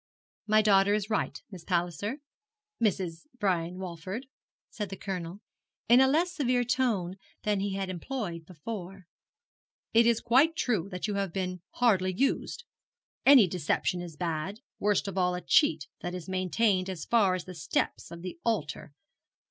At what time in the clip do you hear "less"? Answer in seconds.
6.07-6.31